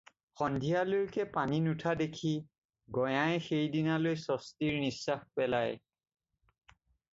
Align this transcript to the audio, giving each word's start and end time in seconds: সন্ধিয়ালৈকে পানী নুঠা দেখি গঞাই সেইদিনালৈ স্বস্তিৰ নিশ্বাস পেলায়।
সন্ধিয়ালৈকে 0.37 1.21
পানী 1.35 1.57
নুঠা 1.67 1.93
দেখি 1.99 2.31
গঞাই 2.97 3.37
সেইদিনালৈ 3.49 4.15
স্বস্তিৰ 4.25 4.81
নিশ্বাস 4.87 5.31
পেলায়। 5.37 5.81